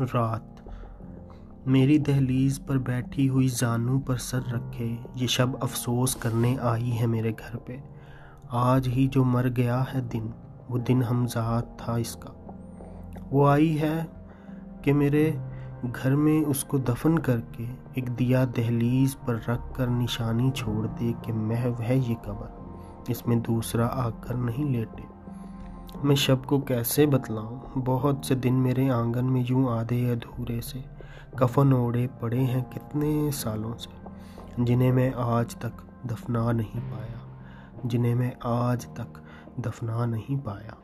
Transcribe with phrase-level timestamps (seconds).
[0.00, 0.68] رات۔
[1.66, 7.06] میری دہلیز پر بیٹھی ہوئی زانوں پر سر رکھے، یہ شب افسوس کرنے آئی ہے
[7.06, 7.76] میرے گھر پہ۔
[8.48, 10.26] آج ہی جو مر گیا ہے دن،
[10.68, 12.50] وہ دن ہمزاد تھا اس کا۔
[13.30, 14.04] وہ آئی ہے
[14.82, 15.32] کہ میرے
[16.02, 17.64] گھر میں اس کو دفن کر کے
[17.94, 22.46] ایک دیا دہلیز پر رکھ کر نشانی چھوڑ دے کہ محو ہے یہ قبر۔
[23.08, 25.13] اس میں دوسرا آ کر نہیں لیٹے۔
[26.04, 30.78] میں شب کو کیسے بتلاؤں بہت سے دن میرے آنگن میں یوں آدھے ادھورے سے
[31.36, 34.08] کفن اوڑے پڑے ہیں کتنے سالوں سے،
[34.58, 35.80] جنہیں میں آج تک
[36.10, 37.18] دفنا نہیں پایا،
[37.84, 39.18] جنہیں میں آج تک
[39.58, 40.74] دفنا نہیں پایا۔